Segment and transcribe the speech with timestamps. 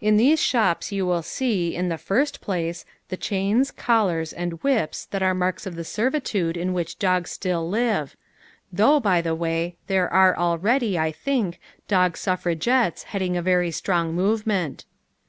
[0.00, 5.04] In these shops you will see, in the first place, the chains, collars, and whips
[5.12, 8.16] that are marks of the servitude in which dogs still live
[8.72, 14.14] (though, by the way, there are already, I think, dog suffragettes heading a very strong
[14.16, 14.84] movement).